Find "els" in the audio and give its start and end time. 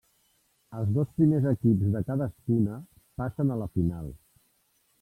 0.77-0.87